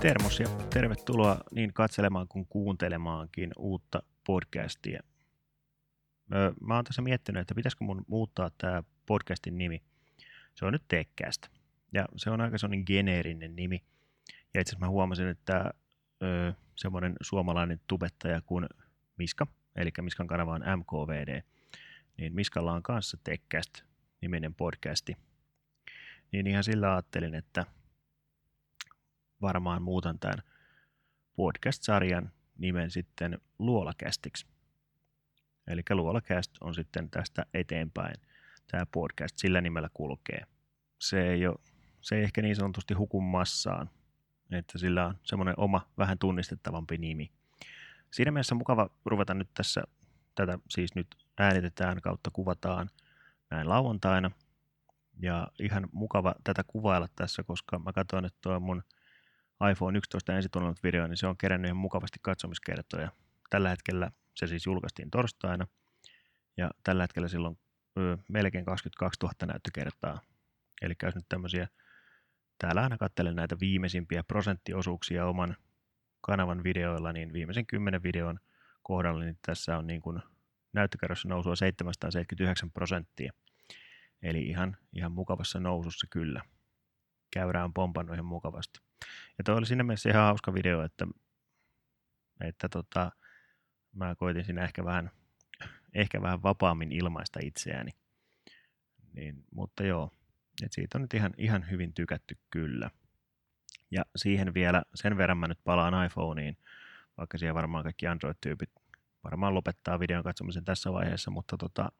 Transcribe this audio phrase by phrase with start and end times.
[0.00, 5.02] Termos ja tervetuloa niin katselemaan kuin kuuntelemaankin uutta podcastia.
[6.60, 9.82] Mä oon tässä miettinyt, että pitäisikö mun muuttaa tämä podcastin nimi.
[10.54, 11.46] Se on nyt Techcast.
[11.92, 13.84] Ja se on aika sellainen geneerinen nimi.
[14.54, 15.74] Ja itse asiassa mä huomasin, että
[16.22, 18.66] ö, semmoinen suomalainen tubettaja kuin
[19.16, 21.42] Miska, eli Miskan kanava on MKVD,
[22.16, 23.82] niin Miskalla on kanssa Techcast
[24.20, 25.16] niminen podcasti.
[26.32, 27.66] Niin ihan sillä ajattelin, että
[29.40, 30.42] varmaan muutan tämän
[31.36, 34.46] podcast-sarjan nimen sitten Luolakästiksi.
[35.66, 38.14] Eli Luolakäst on sitten tästä eteenpäin.
[38.70, 40.42] Tämä podcast sillä nimellä kulkee.
[40.98, 41.58] Se ei, ole,
[42.00, 43.90] se ei ehkä niin sanotusti huku massaan,
[44.50, 47.30] että sillä on semmoinen oma, vähän tunnistettavampi nimi.
[48.10, 49.82] Siinä mielessä mukava ruveta nyt tässä,
[50.34, 51.06] tätä siis nyt
[51.38, 52.90] äänitetään kautta kuvataan
[53.50, 54.30] näin lauantaina.
[55.20, 58.82] Ja ihan mukava tätä kuvailla tässä, koska mä katsoin, että tuo mun–
[59.70, 63.10] iPhone 11 ensi tullut video, niin se on kerännyt ihan mukavasti katsomiskertoja.
[63.50, 65.66] Tällä hetkellä se siis julkaistiin torstaina,
[66.56, 67.58] ja tällä hetkellä silloin
[67.98, 70.20] ö, melkein 22 000 näyttökertaa.
[70.82, 71.68] Eli jos nyt tämmöisiä,
[72.58, 75.56] täällä aina katselen näitä viimeisimpiä prosenttiosuuksia oman
[76.20, 78.40] kanavan videoilla, niin viimeisen 10 videon
[78.82, 80.22] kohdalla, niin tässä on niin kuin
[80.72, 83.32] näyttökerrossa nousua 779 prosenttia.
[84.22, 86.42] Eli ihan, ihan mukavassa nousussa kyllä.
[87.30, 88.87] Käyrä on pompannut ihan mukavasti.
[89.38, 91.06] Ja toi oli siinä mielessä ihan hauska video, että,
[92.40, 93.12] että tota,
[93.92, 95.10] mä koitin siinä ehkä vähän,
[95.94, 97.90] ehkä vähän vapaammin ilmaista itseäni.
[99.12, 100.10] Niin, mutta joo,
[100.64, 102.90] et siitä on nyt ihan, ihan hyvin tykätty kyllä.
[103.90, 106.56] Ja siihen vielä, sen verran mä nyt palaan iPhoneiin,
[107.18, 108.70] vaikka siellä varmaan kaikki Android-tyypit
[109.24, 111.92] varmaan lopettaa videon katsomisen tässä vaiheessa, mutta tota,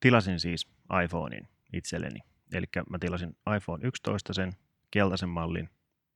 [0.00, 0.68] tilasin siis
[1.04, 2.20] iPhonein itselleni.
[2.52, 4.52] Eli mä tilasin iPhone 11 sen
[4.90, 5.70] keltaisen mallin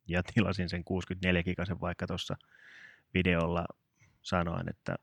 [0.08, 2.36] ja tilasin sen 64 gigasen vaikka tuossa
[3.14, 3.64] videolla
[4.22, 4.96] sanoin, että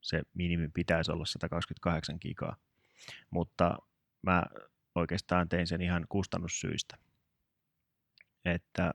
[0.00, 2.56] se minimi pitäisi olla 128 gigaa.
[3.30, 3.78] Mutta
[4.22, 4.42] mä
[4.94, 6.98] oikeastaan tein sen ihan kustannussyistä.
[8.44, 8.94] Että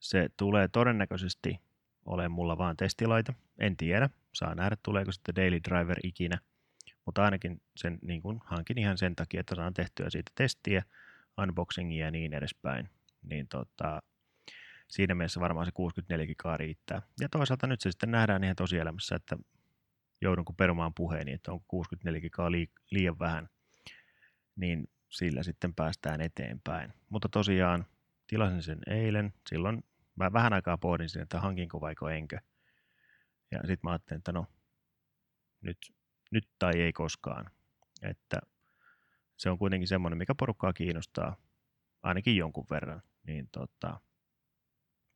[0.00, 1.60] se tulee todennäköisesti
[2.06, 3.34] olemaan mulla vaan testilaite.
[3.58, 6.38] En tiedä, saa nähdä tuleeko sitten Daily Driver ikinä.
[7.04, 10.82] Mutta ainakin sen niin kun hankin ihan sen takia, että saan tehtyä siitä testiä
[11.42, 12.88] unboxingia ja niin edespäin,
[13.26, 14.02] niin tota,
[14.88, 17.02] siinä mielessä varmaan se 64 gigaa riittää.
[17.20, 19.36] Ja toisaalta nyt se sitten nähdään ihan tosielämässä, että
[20.20, 22.50] joudunko perumaan puheeni, että on 64 gigaa
[22.90, 23.48] liian vähän,
[24.56, 26.92] niin sillä sitten päästään eteenpäin.
[27.08, 27.86] Mutta tosiaan
[28.26, 29.84] tilasin sen eilen, silloin
[30.16, 32.38] mä vähän aikaa pohdin sen, että hankinko vaiko enkö.
[33.50, 34.46] Ja sitten mä ajattelin, että no,
[35.60, 35.78] nyt,
[36.30, 37.50] nyt tai ei koskaan.
[38.02, 38.38] Että
[39.36, 41.36] se on kuitenkin semmoinen, mikä porukkaa kiinnostaa
[42.02, 43.02] ainakin jonkun verran.
[43.26, 44.00] Niin tota,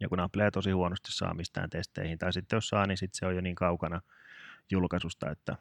[0.00, 3.26] ja kun Apple tosi huonosti saa mistään testeihin, tai sitten jos saa, niin sitten se
[3.26, 4.00] on jo niin kaukana
[4.71, 5.56] julkaisusta, että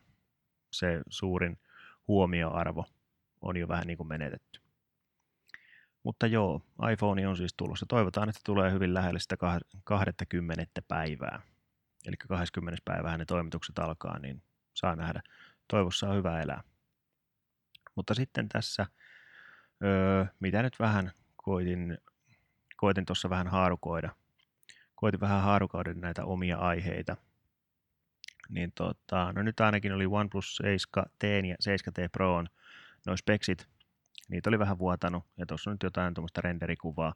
[0.72, 1.60] se suurin
[2.08, 2.86] huomioarvo
[3.42, 4.62] on jo vähän niin kuin menetetty.
[6.04, 6.62] Mutta joo,
[6.92, 7.86] iPhone on siis tulossa.
[7.90, 9.38] Toivotaan, että tulee hyvin lähelle sitä
[9.84, 10.66] 20.
[10.88, 11.42] päivää.
[12.06, 12.82] Eli 20.
[12.86, 14.44] päivää ne toimitukset alkaa, niin
[14.74, 15.22] saa nähdä.
[15.68, 16.64] Toivossa on hyvä elää.
[17.96, 18.86] Mutta sitten tässä,
[19.84, 21.98] öö, mitä nyt vähän koitin,
[22.80, 24.10] koitin tuossa vähän haarukoida,
[24.96, 27.18] koitin vähän haarukoida näitä omia aiheita,
[28.50, 32.48] niin tota, no nyt ainakin oli OnePlus 7 T ja 7T Proon
[33.06, 33.68] noin speksit,
[34.30, 37.14] niitä oli vähän vuotanut, ja tuossa on nyt jotain tuommoista renderikuvaa,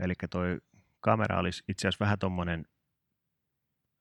[0.00, 0.60] eli toi
[1.00, 2.64] kamera olisi itse asiassa vähän tuommoinen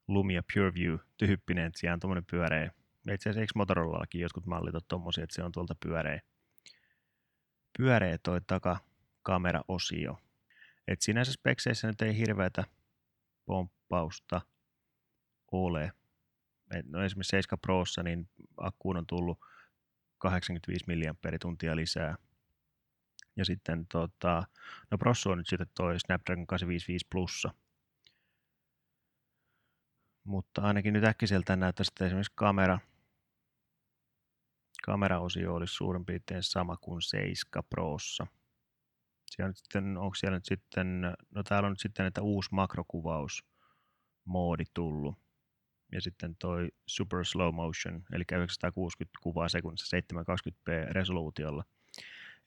[0.08, 2.72] Lumia PureView tyyppinen, että siellä on tuommoinen pyöreä.
[3.14, 6.22] Itse asiassa eikö Motorolallakin jotkut mallit on tommosia, että se on tuolta pyöreä,
[7.78, 10.18] pyöreä toi takakameraosio.
[10.90, 12.64] Et sinänsä spekseissä nyt ei hirveätä
[13.46, 14.42] pomppausta
[15.52, 15.92] ole.
[16.74, 19.40] Et no esimerkiksi 7 Prossa niin akkuun on tullut
[20.18, 22.16] 85 mAh lisää.
[23.36, 24.44] Ja sitten tota,
[24.92, 27.54] no Prosso on nyt sitten toi Snapdragon 855 Plussa.
[30.24, 32.80] Mutta ainakin nyt äkkiseltä näyttää sitten esimerkiksi kamera,
[34.86, 38.28] kameraosio olisi suurin piirtein sama kuin 7 Prossa.
[39.30, 41.02] Siellä nyt sitten, onko siellä nyt sitten,
[41.36, 43.44] no täällä on nyt sitten, että uusi makrokuvaus
[44.26, 45.16] moodi tullut.
[45.92, 51.64] Ja sitten toi Super Slow Motion, eli 960 kuvaa sekunnissa 720p resoluutiolla.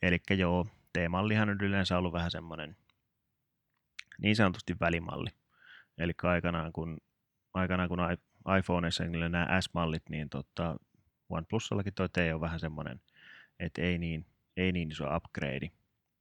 [0.03, 2.77] Eli joo, T-mallihan on yleensä ollut vähän semmoinen
[4.19, 5.31] niin sanotusti välimalli.
[5.99, 6.99] Eli aikanaan kun,
[7.55, 7.99] aikanaan kun
[8.59, 10.77] iPhoneissa nämä S-mallit, niin tota,
[11.29, 13.01] OnePlusallakin toi T on vähän semmoinen,
[13.61, 14.27] että ei niin,
[14.57, 15.71] ei niin iso upgrade.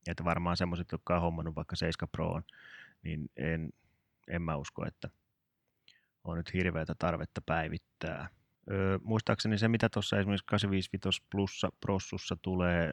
[0.08, 2.42] Että varmaan semmoiset, jotka on hommannut vaikka 7 Proon,
[3.02, 3.72] niin en,
[4.28, 5.08] en mä usko, että
[6.24, 8.28] on nyt hirveätä tarvetta päivittää.
[8.70, 12.92] Öö, muistaakseni se, mitä tuossa esimerkiksi 855 plussa prossussa tulee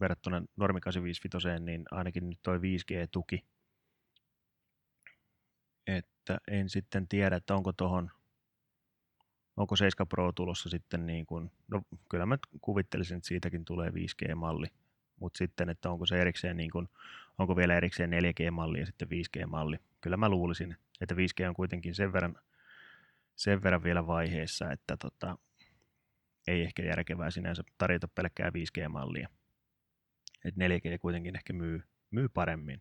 [0.00, 3.44] verrattuna normi 855, niin ainakin nyt toi 5G-tuki.
[5.86, 8.10] Että en sitten tiedä, että onko tuohon,
[9.56, 14.66] onko 7 Pro tulossa sitten niin kuin, no kyllä mä kuvittelisin, että siitäkin tulee 5G-malli,
[15.20, 16.88] mutta sitten, että onko se erikseen niin kuin,
[17.38, 19.76] onko vielä erikseen 4G-malli ja sitten 5G-malli.
[20.00, 22.36] Kyllä mä luulisin, että 5G on kuitenkin sen verran,
[23.36, 25.38] sen verran vielä vaiheessa, että tota,
[26.48, 29.28] ei ehkä järkevää sinänsä tarjota pelkkää 5G-mallia.
[30.44, 32.78] Et 4G kuitenkin ehkä myy, myy paremmin.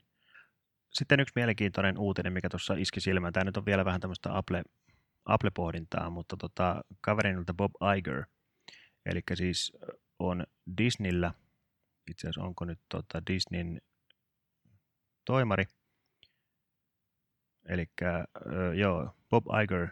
[0.93, 3.33] Sitten yksi mielenkiintoinen uutinen, mikä tuossa iski silmään.
[3.33, 4.63] Tämä nyt on vielä vähän tämmöistä Apple,
[5.25, 8.23] Apple-pohdintaa, mutta tota, kaverinilta Bob Iger,
[9.05, 9.77] eli siis
[10.19, 10.43] on
[10.77, 11.33] Disneyllä,
[12.09, 13.81] itse asiassa onko nyt tota Disneyn
[15.25, 15.65] toimari,
[17.65, 17.89] eli
[18.75, 19.87] joo, Bob Iger,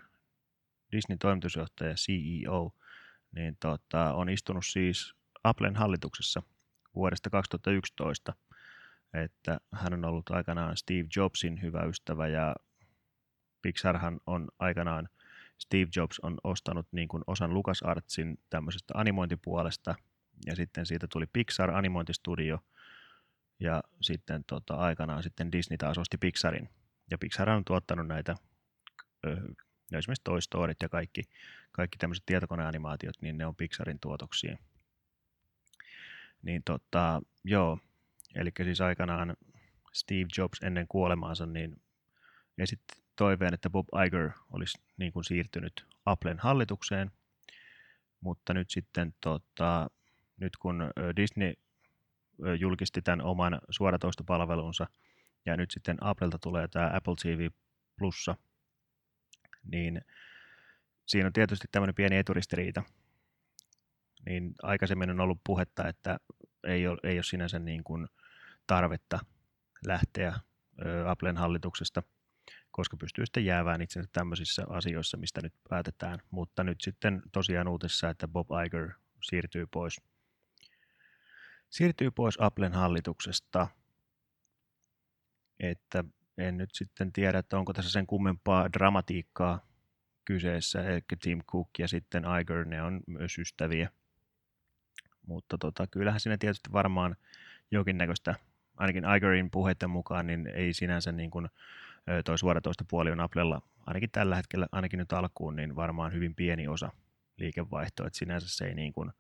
[0.92, 2.72] Disneyn toimitusjohtaja, CEO,
[3.32, 5.14] niin tota, on istunut siis
[5.44, 6.42] Applen hallituksessa
[6.96, 8.34] vuodesta 2011,
[9.14, 12.56] että hän on ollut aikanaan Steve Jobsin hyvä ystävä ja
[13.62, 15.10] Pixarhan on aikanaan
[15.58, 19.96] Steve Jobs on ostanut niin kuin osan LucasArtsin tämmöisestä animointipuolesta
[20.46, 22.60] ja sitten siitä tuli Pixar animointistudio.
[23.60, 26.70] Ja sitten tota, aikanaan sitten Disney taas osti Pixarin.
[27.12, 28.36] Ja Pixar on tuottanut näitä
[29.92, 31.24] no esimerkiksi Toy Storyt ja kaikki,
[31.72, 34.58] kaikki tämmöiset tietokoneanimaatiot, niin ne on Pixarin tuotoksia.
[36.42, 37.80] Niin tota, joo,
[38.36, 39.38] eli siis aikanaan
[39.94, 41.82] Steve Jobs ennen kuolemaansa niin
[42.58, 47.12] esitti toiveen, että Bob Iger olisi niin kuin siirtynyt Applen hallitukseen,
[48.22, 49.90] mutta nyt sitten tota,
[50.38, 51.54] nyt kun Disney
[52.60, 54.88] julkisti tämän oman suoratoistopalvelunsa
[55.46, 57.50] ja nyt sitten Applelta tulee tämä Apple TV
[57.98, 58.36] Plussa,
[59.72, 60.02] niin
[61.06, 62.84] siinä on tietysti tämmöinen pieni eturistiriita.
[64.26, 66.18] Niin aikaisemmin on ollut puhetta, että
[66.64, 68.08] ei ole, ei ole sinänsä niin kuin
[68.68, 69.20] tarvetta
[69.88, 70.40] lähteä
[71.08, 72.04] Applen hallituksesta,
[72.72, 76.20] koska pystyy sitten jäävään itsensä tämmöisissä asioissa, mistä nyt päätetään.
[76.32, 78.92] Mutta nyt sitten tosiaan uutissa, että Bob Iger
[79.24, 80.02] siirtyy pois,
[81.70, 83.68] siirtyy pois Applen hallituksesta.
[85.60, 86.04] Että
[86.38, 89.68] en nyt sitten tiedä, että onko tässä sen kummempaa dramatiikkaa
[90.26, 93.90] kyseessä, eli Tim Cook ja sitten Iger, ne on myös ystäviä.
[95.28, 97.16] Mutta tota, kyllähän siinä tietysti varmaan
[97.72, 98.36] jonkinnäköistä,
[98.78, 101.48] ainakin Igerin puheiden mukaan, niin ei sinänsä niin kuin
[102.26, 106.68] toi suoratoista puoli on Applella, ainakin tällä hetkellä, ainakin nyt alkuun, niin varmaan hyvin pieni
[106.68, 106.92] osa
[107.38, 109.12] liikevaihtoa, että sinänsä se ei niin kuin,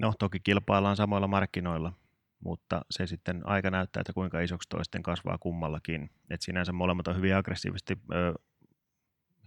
[0.00, 1.92] no toki kilpaillaan samoilla markkinoilla,
[2.40, 6.10] mutta se sitten aika näyttää, että kuinka isoksi toisten kasvaa kummallakin.
[6.30, 8.34] että sinänsä molemmat on hyvin aggressiivisesti ö,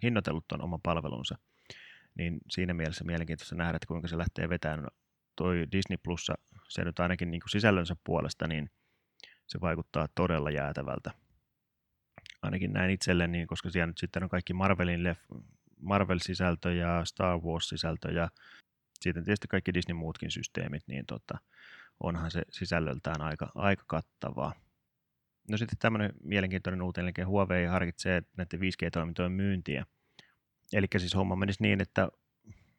[0.04, 1.38] hinnoitellut tuon oman palvelunsa.
[2.16, 4.88] Niin siinä mielessä mielenkiintoista nähdä, että kuinka se lähtee vetämään.
[5.36, 6.34] Toi Disney Plussa,
[6.70, 8.70] se nyt ainakin niin kuin sisällönsä puolesta, niin
[9.48, 11.12] se vaikuttaa todella jäätävältä.
[12.42, 15.42] Ainakin näin itselleni, niin koska siellä nyt sitten on kaikki Marvelin leff-
[15.82, 18.30] Marvel-sisältö ja Star Wars-sisältö ja
[19.02, 21.38] sitten tietysti kaikki Disney muutkin systeemit, niin tota,
[22.00, 24.54] onhan se sisällöltään aika, aika kattavaa.
[25.50, 29.86] No sitten tämmöinen mielenkiintoinen uutinen, eli Huawei harkitsee näiden 5G-toimintojen myyntiä.
[30.74, 32.10] Eli siis homma menisi niin, että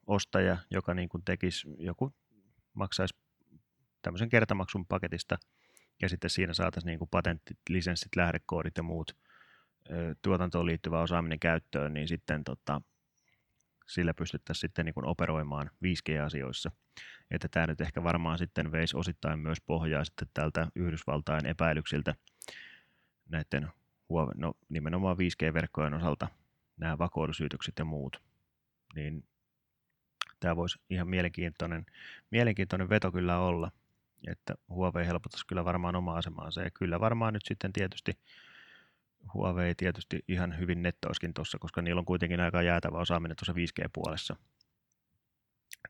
[0.06, 2.14] ostaja, joka niin kuin tekisi, joku
[2.74, 3.14] maksaisi
[4.02, 5.38] tämmöisen kertamaksun paketista,
[6.02, 9.16] ja sitten siinä saataisiin niin kuin patentit, lisenssit, lähdekoodit ja muut
[10.22, 12.82] tuotantoon liittyvä osaaminen käyttöön, niin sitten tota,
[13.86, 16.70] sillä pystyttäisiin sitten niin operoimaan 5G-asioissa.
[17.30, 22.14] Että tämä nyt ehkä varmaan sitten veisi osittain myös pohjaa sitten tältä Yhdysvaltain epäilyksiltä
[23.28, 23.68] näiden
[24.36, 26.28] no, nimenomaan 5G-verkkojen osalta
[26.76, 28.22] nämä vakoilusyytökset ja muut.
[28.94, 29.24] Niin
[30.40, 31.86] tämä voisi ihan mielenkiintoinen,
[32.30, 33.70] mielenkiintoinen veto kyllä olla,
[34.26, 38.12] että Huawei helpottaisi kyllä varmaan omaa asemaansa ja kyllä varmaan nyt sitten tietysti
[39.34, 44.36] Huawei tietysti ihan hyvin nettoiskin tuossa, koska niillä on kuitenkin aika jäätävä osaaminen tuossa 5G-puolessa.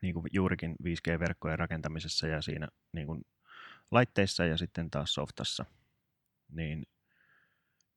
[0.01, 3.25] Niin kuin juurikin 5G-verkkojen rakentamisessa ja siinä niin kuin
[3.91, 5.65] laitteissa ja sitten taas softassa.
[6.51, 6.85] Niin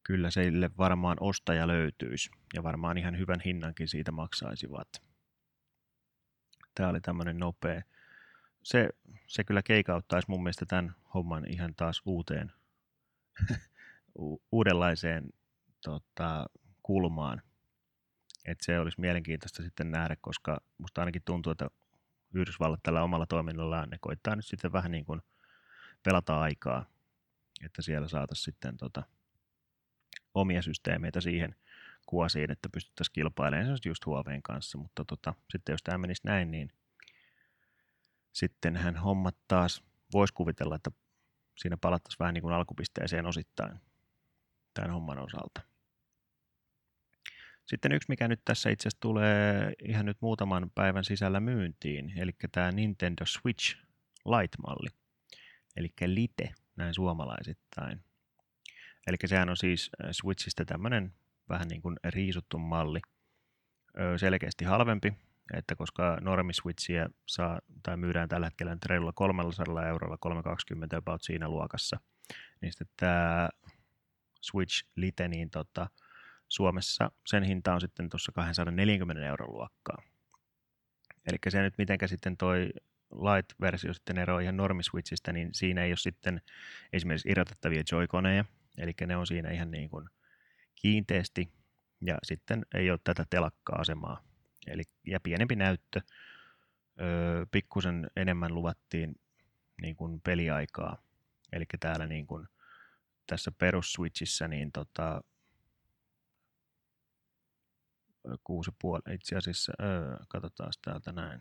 [0.02, 4.88] kyllä seille varmaan ostaja löytyisi ja varmaan ihan hyvän hinnankin siitä maksaisivat.
[6.74, 7.82] Tämä oli tämmöinen nopea.
[8.62, 8.88] Se,
[9.26, 12.52] se kyllä keikauttaisi mun mielestä tämän homman ihan taas uuteen
[14.52, 15.30] uudenlaiseen
[15.84, 16.46] tota,
[16.82, 17.42] kulmaan.
[18.44, 21.68] Et se olisi mielenkiintoista sitten nähdä, koska musta ainakin tuntuu, että
[22.34, 25.20] Yhdysvallat tällä omalla toiminnallaan ne koittaa nyt sitten vähän niin kuin
[26.02, 26.86] pelata aikaa,
[27.64, 29.02] että siellä saataisiin sitten tota,
[30.34, 31.56] omia systeemeitä siihen
[32.06, 36.72] kuosiin, että pystyttäisiin kilpailemaan just Huaweiin kanssa, mutta tota, sitten jos tämä menisi näin, niin
[38.32, 40.90] sitten hän hommat taas, voisi kuvitella, että
[41.56, 43.80] siinä palattaisiin vähän niin kuin alkupisteeseen osittain
[44.76, 45.60] tämän homman osalta.
[47.66, 52.32] Sitten yksi, mikä nyt tässä itse asiassa tulee ihan nyt muutaman päivän sisällä myyntiin, eli
[52.52, 53.76] tämä Nintendo Switch
[54.24, 54.88] Lite-malli,
[55.76, 58.04] eli Lite, näin suomalaisittain.
[59.06, 61.14] Eli sehän on siis äh, Switchistä tämmöinen
[61.48, 63.00] vähän niin kuin riisuttu malli,
[64.16, 65.12] selkeästi halvempi,
[65.54, 71.48] että koska normiswitchiä saa tai myydään tällä hetkellä nyt reilulla 300 eurolla 320 about siinä
[71.48, 72.00] luokassa,
[72.60, 73.48] niin sitten tämä
[74.50, 75.90] Switch Lite, niin tota,
[76.48, 80.02] Suomessa sen hinta on sitten tuossa 240 euron luokkaa.
[81.26, 82.70] Eli se nyt mitenkä sitten toi
[83.12, 86.40] Lite-versio sitten eroaa ihan normiswitchistä, niin siinä ei ole sitten
[86.92, 88.44] esimerkiksi irrotettavia joikoneja,
[88.78, 90.08] eli ne on siinä ihan niin kuin
[90.74, 91.48] kiinteästi,
[92.00, 94.22] ja sitten ei ole tätä telakka-asemaa,
[94.66, 96.00] eli, ja pienempi näyttö,
[97.00, 99.20] öö, pikkusen enemmän luvattiin
[99.82, 101.02] niin kuin peliaikaa,
[101.52, 102.48] eli täällä niin kuin
[103.26, 105.20] tässä perusswitchissä niin tota,
[108.44, 111.40] kuusi puoli, itse asiassa, öö, katsotaan täältä näin.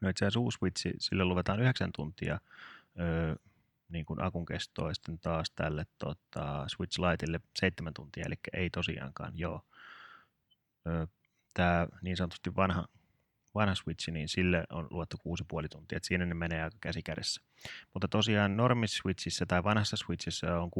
[0.00, 2.40] No itse asiassa uusi Switch, sille luvataan 9 tuntia
[3.00, 3.34] öö,
[3.88, 8.70] niin kuin akun kestoa, ja sitten taas tälle tota, Switch Liteille 7 tuntia, eli ei
[8.70, 9.62] tosiaankaan, joo.
[10.86, 11.06] Öö,
[11.54, 12.88] Tämä niin sanotusti vanha,
[13.54, 15.16] vanha Switch, niin sille on luvattu
[15.62, 17.42] 6,5 tuntia, että siinä ne menee aika käsikädessä.
[17.94, 20.70] Mutta tosiaan normis Switchissä tai vanhassa Switchissä on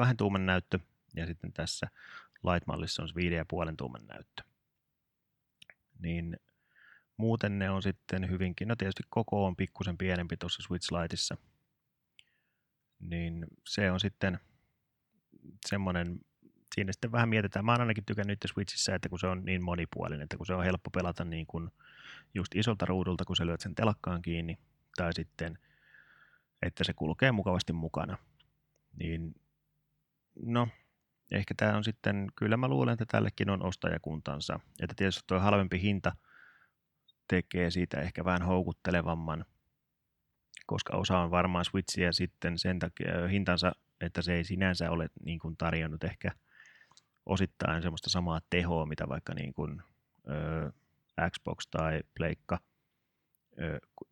[0.00, 0.78] 6,2 tuuman näyttö,
[1.16, 1.86] ja sitten tässä
[2.42, 3.08] Light-mallissa on
[3.68, 4.42] 5,5 tuuman näyttö.
[5.98, 6.36] Niin
[7.16, 11.36] muuten ne on sitten hyvinkin, no tietysti koko on pikkusen pienempi tuossa Switch Liteissa,
[13.00, 14.40] niin se on sitten
[15.66, 16.20] semmoinen,
[16.74, 19.62] siinä sitten vähän mietitään, mä oon ainakin tykännyt nyt Switchissä, että kun se on niin
[19.62, 21.70] monipuolinen, että kun se on helppo pelata niin kuin
[22.36, 24.58] just isolta ruudulta, kun sä lyöt sen telakkaan kiinni,
[24.96, 25.58] tai sitten,
[26.62, 28.18] että se kulkee mukavasti mukana,
[28.98, 29.34] niin
[30.42, 30.68] no,
[31.32, 34.60] ehkä tämä on sitten, kyllä mä luulen, että tällekin on ostajakuntansa.
[34.80, 36.16] Että tietysti tuo halvempi hinta
[37.28, 39.44] tekee siitä ehkä vähän houkuttelevamman,
[40.66, 45.38] koska osa on varmaan Switchiä sitten sen takia hintansa, että se ei sinänsä ole niin
[45.38, 46.30] kuin tarjonnut ehkä
[47.26, 49.82] osittain semmoista samaa tehoa, mitä vaikka niin kuin,
[50.28, 50.72] ö,
[51.30, 52.58] Xbox tai Pleikka,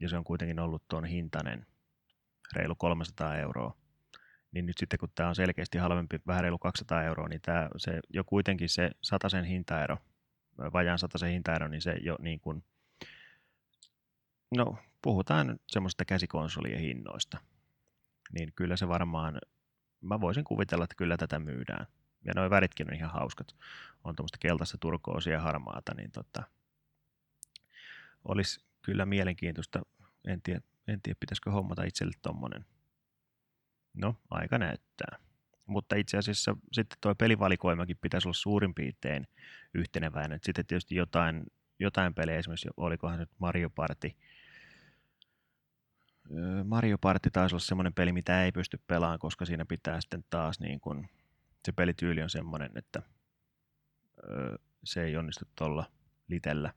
[0.00, 1.66] ja se on kuitenkin ollut tuon hintainen
[2.56, 3.76] reilu 300 euroa
[4.54, 8.00] niin nyt sitten kun tämä on selkeästi halvempi, vähän reilu 200 euroa, niin tämä, se,
[8.11, 8.90] jo kuitenkin se
[9.28, 9.99] sen hintaero,
[10.73, 12.64] vajaan sen hintaero, niin se jo niin kuin,
[14.56, 17.38] no puhutaan semmoista käsikonsolien hinnoista,
[18.32, 19.38] niin kyllä se varmaan,
[20.00, 21.87] mä voisin kuvitella, että kyllä tätä myydään.
[22.25, 23.56] Ja nuo väritkin on ihan hauskat.
[24.04, 26.42] On tuommoista keltaista turkoosia ja harmaata, niin tota,
[28.25, 29.83] olisi kyllä mielenkiintoista.
[30.26, 32.64] En tiedä, en tiedä pitäisikö hommata itselle tuommoinen
[33.95, 35.19] No, aika näyttää.
[35.66, 39.26] Mutta itse asiassa sitten tuo pelivalikoimakin pitäisi olla suurin piirtein
[39.75, 40.38] yhteneväinen.
[40.43, 41.45] Sitten tietysti jotain,
[41.78, 44.11] jotain pelejä, esimerkiksi olikohan nyt Mario Party.
[46.64, 50.61] Mario Party taisi olla semmoinen peli, mitä ei pysty pelaamaan, koska siinä pitää sitten taas
[50.61, 51.09] niin kuin,
[51.64, 53.02] se pelityyli on semmoinen, että
[54.85, 55.90] se ei onnistu tuolla
[56.28, 56.73] litellä.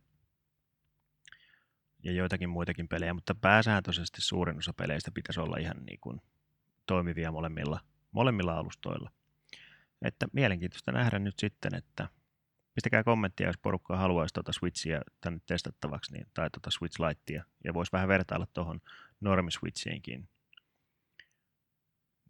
[2.03, 6.21] Ja joitakin muitakin pelejä, mutta pääsääntöisesti suurin osa peleistä pitäisi olla ihan niin kuin
[6.85, 7.79] toimivia molemmilla,
[8.11, 9.11] molemmilla alustoilla.
[10.01, 12.07] Että mielenkiintoista nähdä nyt sitten, että
[12.75, 17.73] pistäkää kommenttia, jos porukka haluaisi tuota Switchia tänne testattavaksi, niin, tai tuota Switch Lightia, ja
[17.73, 18.81] voisi vähän vertailla tuohon
[19.21, 20.29] normi Switchiinkin.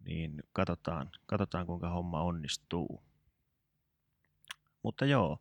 [0.04, 3.02] Niin katsotaan, katsotaan, kuinka homma onnistuu.
[4.82, 5.38] Mutta joo,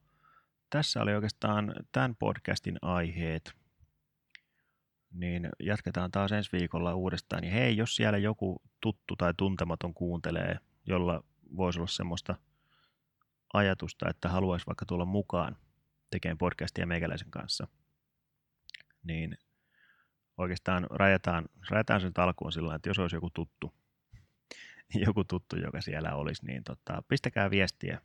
[0.69, 3.53] tässä oli oikeastaan tämän podcastin aiheet
[5.11, 7.43] niin jatketaan taas ensi viikolla uudestaan.
[7.43, 11.23] Ja hei, jos siellä joku tuttu tai tuntematon kuuntelee, jolla
[11.57, 12.35] voisi olla semmoista
[13.53, 15.57] ajatusta, että haluaisi vaikka tulla mukaan
[16.11, 17.67] tekemään podcastia meikäläisen kanssa,
[19.03, 19.37] niin
[20.37, 23.73] oikeastaan rajataan, rajataan sen alkuun sillä että jos olisi joku tuttu,
[25.05, 28.01] joku tuttu, joka siellä olisi, niin tota, pistäkää viestiä.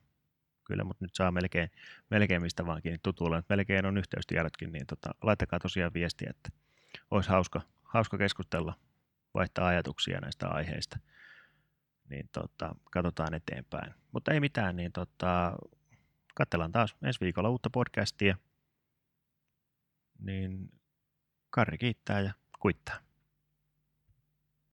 [0.64, 1.70] Kyllä, mutta nyt saa melkein,
[2.10, 3.42] melkein mistä vaan kiinni tutuilla.
[3.48, 6.61] Melkein on yhteystiedotkin, niin tota, laittakaa tosiaan viestiä, että
[7.12, 8.74] olisi hauska, hauska keskustella,
[9.34, 10.98] vaihtaa ajatuksia näistä aiheista.
[12.08, 13.94] Niin tota, katsotaan eteenpäin.
[14.12, 15.56] Mutta ei mitään, niin tota,
[16.34, 18.36] katsellaan taas ensi viikolla uutta podcastia.
[20.18, 20.72] Niin
[21.50, 22.98] Karri kiittää ja kuittaa.